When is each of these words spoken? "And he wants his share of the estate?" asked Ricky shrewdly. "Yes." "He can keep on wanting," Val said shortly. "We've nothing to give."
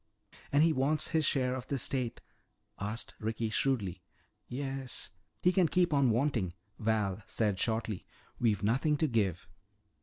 "And 0.51 0.63
he 0.63 0.73
wants 0.73 1.09
his 1.09 1.25
share 1.27 1.53
of 1.53 1.67
the 1.67 1.75
estate?" 1.75 2.21
asked 2.79 3.13
Ricky 3.19 3.51
shrewdly. 3.51 4.01
"Yes." 4.47 5.11
"He 5.43 5.51
can 5.51 5.67
keep 5.67 5.93
on 5.93 6.09
wanting," 6.09 6.53
Val 6.79 7.21
said 7.27 7.59
shortly. 7.59 8.07
"We've 8.39 8.63
nothing 8.63 8.97
to 8.97 9.05
give." 9.07 9.47